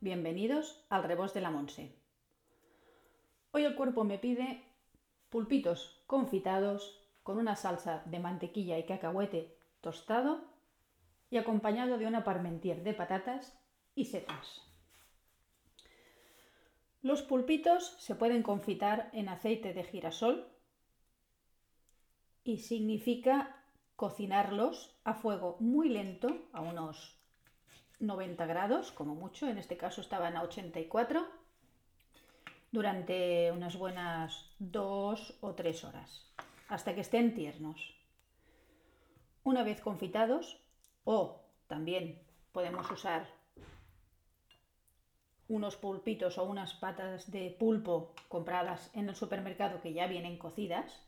[0.00, 1.96] bienvenidos al Rebos de la Monse.
[3.50, 4.62] Hoy el cuerpo me pide
[5.30, 10.44] pulpitos confitados con una salsa de mantequilla y cacahuete tostado
[11.28, 13.58] y acompañado de una parmentier de patatas
[13.96, 14.62] y setas.
[17.02, 20.46] Los pulpitos se pueden confitar en aceite de girasol
[22.44, 23.60] y significa
[23.96, 27.17] cocinarlos a fuego muy lento, a unos
[28.00, 31.26] 90 grados, como mucho, en este caso estaban a 84,
[32.70, 36.26] durante unas buenas dos o tres horas,
[36.68, 37.94] hasta que estén tiernos.
[39.44, 40.60] Una vez confitados,
[41.04, 42.20] o también
[42.52, 43.26] podemos usar
[45.48, 51.02] unos pulpitos o unas patas de pulpo compradas en el supermercado que ya vienen cocidas,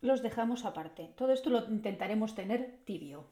[0.00, 1.12] los dejamos aparte.
[1.16, 3.26] Todo esto lo intentaremos tener tibio.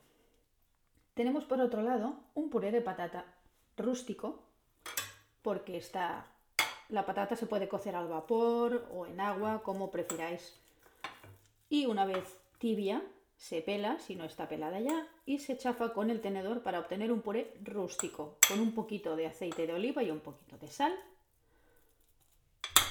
[1.16, 3.24] Tenemos por otro lado un puré de patata
[3.78, 4.42] rústico,
[5.40, 6.26] porque está,
[6.90, 10.60] la patata se puede cocer al vapor o en agua, como prefiráis.
[11.70, 13.02] Y una vez tibia,
[13.38, 17.10] se pela, si no está pelada ya, y se chafa con el tenedor para obtener
[17.10, 20.94] un puré rústico, con un poquito de aceite de oliva y un poquito de sal.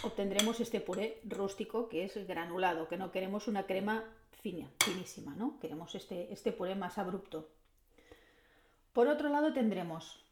[0.02, 5.60] Obtendremos este puré rústico que es granulado, que no queremos una crema fina, finísima, ¿no?
[5.60, 7.50] Queremos este, este puré más abrupto.
[8.96, 10.24] Por otro lado tendremos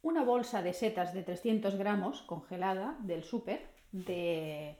[0.00, 4.78] una bolsa de setas de 300 gramos congelada del súper, de,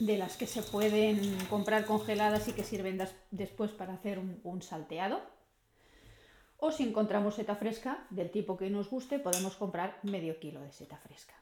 [0.00, 2.98] las que se pueden comprar congeladas y que sirven
[3.30, 5.20] después para hacer un salteado.
[6.56, 10.72] O si encontramos seta fresca, del tipo que nos guste, podemos comprar medio kilo de
[10.72, 11.34] seta fresca.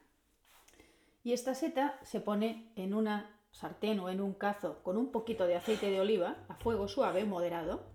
[1.25, 5.47] Y esta seta se pone en una sartén o en un cazo con un poquito
[5.47, 7.87] de aceite de oliva a fuego suave, moderado,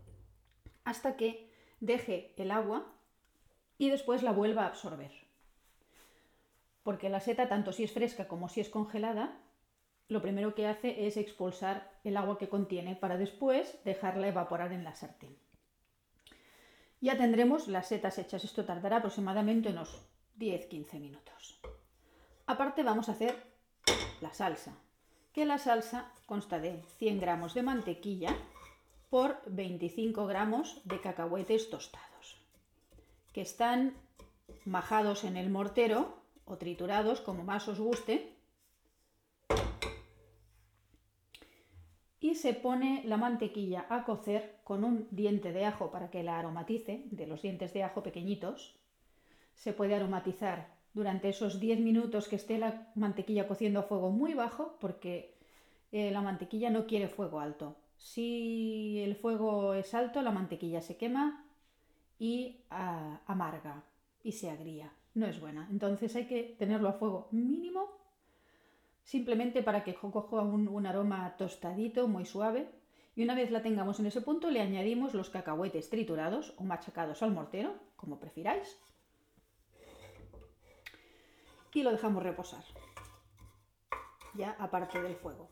[0.85, 1.47] hasta que
[1.79, 2.93] deje el agua
[3.77, 5.11] y después la vuelva a absorber.
[6.83, 9.37] Porque la seta, tanto si es fresca como si es congelada,
[10.07, 14.83] lo primero que hace es expulsar el agua que contiene para después dejarla evaporar en
[14.83, 15.37] la sartén.
[17.01, 18.43] Ya tendremos las setas hechas.
[18.43, 20.07] Esto tardará aproximadamente unos
[20.39, 21.59] 10-15 minutos.
[22.45, 23.35] Aparte vamos a hacer
[24.21, 24.77] la salsa,
[25.33, 28.35] que la salsa consta de 100 gramos de mantequilla,
[29.09, 32.37] por 25 gramos de cacahuetes tostados,
[33.33, 33.93] que están
[34.65, 38.33] majados en el mortero o triturados, como más os guste.
[42.19, 46.39] Y se pone la mantequilla a cocer con un diente de ajo para que la
[46.39, 48.75] aromatice, de los dientes de ajo pequeñitos.
[49.55, 54.33] Se puede aromatizar durante esos 10 minutos que esté la mantequilla cociendo a fuego muy
[54.33, 55.35] bajo, porque
[55.91, 57.75] eh, la mantequilla no quiere fuego alto.
[57.97, 61.45] Si el fuego es alto, la mantequilla se quema
[62.19, 63.83] y ah, amarga
[64.23, 64.93] y se agría.
[65.15, 65.67] No es buena.
[65.71, 67.89] Entonces hay que tenerlo a fuego mínimo,
[69.03, 72.69] simplemente para que coja un, un aroma tostadito, muy suave.
[73.15, 77.23] Y una vez la tengamos en ese punto, le añadimos los cacahuetes triturados o machacados
[77.23, 78.77] al mortero, como prefiráis.
[81.73, 82.63] Y lo dejamos reposar,
[84.33, 85.49] ya aparte del fuego.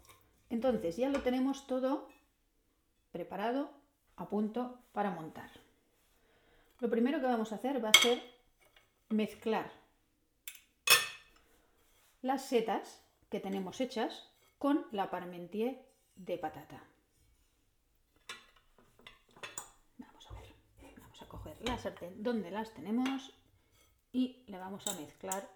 [0.49, 2.07] Entonces ya lo tenemos todo
[3.15, 3.69] preparado,
[4.17, 5.49] a punto para montar.
[6.81, 8.21] Lo primero que vamos a hacer va a ser
[9.07, 9.71] mezclar
[12.21, 15.81] las setas que tenemos hechas con la parmentier
[16.17, 16.83] de patata.
[19.97, 20.53] Vamos a ver,
[20.99, 23.31] vamos a coger la sartén donde las tenemos
[24.11, 25.47] y le vamos a mezclar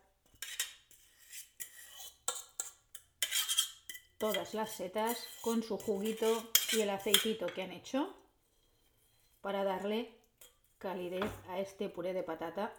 [4.20, 8.14] todas las setas con su juguito y el aceitito que han hecho
[9.42, 10.14] para darle
[10.78, 12.74] calidez a este puré de patata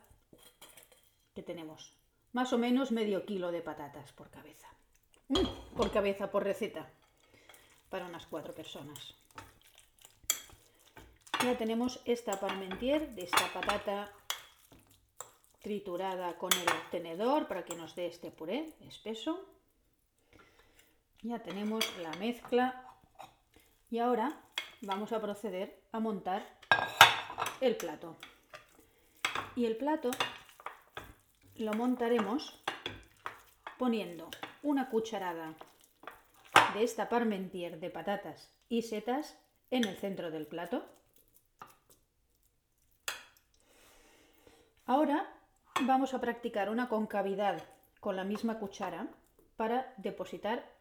[1.35, 1.97] que tenemos.
[2.33, 4.69] Más o menos medio kilo de patatas por cabeza.
[5.29, 6.89] Mm, por cabeza, por receta.
[7.89, 9.15] Para unas cuatro personas.
[11.43, 14.13] Ya tenemos esta parmentier de esta patata
[15.63, 19.43] triturada con el tenedor para que nos dé este puré espeso.
[21.23, 22.83] Ya tenemos la mezcla
[23.91, 24.41] y ahora
[24.81, 26.43] vamos a proceder a montar
[27.61, 28.17] el plato.
[29.55, 30.11] Y el plato
[31.57, 32.63] lo montaremos
[33.79, 34.31] poniendo
[34.63, 35.55] una cucharada
[36.73, 39.37] de esta parmentier de patatas y setas
[39.71, 40.87] en el centro del plato.
[44.87, 45.31] Ahora
[45.83, 47.63] vamos a practicar una concavidad
[48.01, 49.07] con la misma cuchara
[49.57, 50.80] para depositar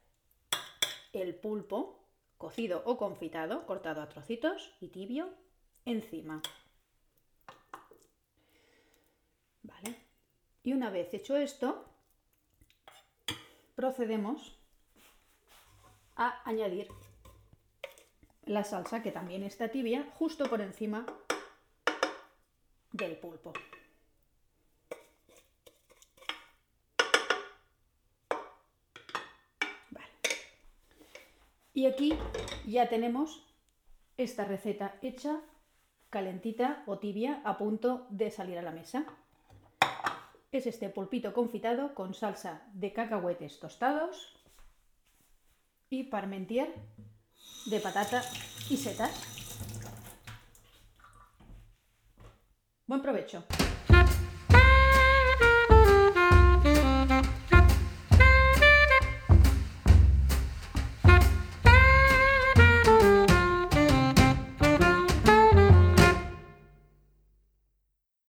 [1.13, 2.07] el pulpo
[2.37, 5.29] cocido o confitado, cortado a trocitos y tibio,
[5.85, 6.41] encima.
[9.63, 9.95] Vale.
[10.63, 11.85] Y una vez hecho esto,
[13.75, 14.57] procedemos
[16.15, 16.87] a añadir
[18.45, 21.05] la salsa que también está tibia justo por encima
[22.91, 23.53] del pulpo.
[31.79, 32.13] Y aquí
[32.67, 33.41] ya tenemos
[34.17, 35.39] esta receta hecha,
[36.09, 39.05] calentita o tibia, a punto de salir a la mesa.
[40.51, 44.35] Es este pulpito confitado con salsa de cacahuetes tostados
[45.89, 46.75] y parmentier
[47.67, 48.23] de patata
[48.69, 49.13] y setas.
[52.87, 53.45] Buen provecho.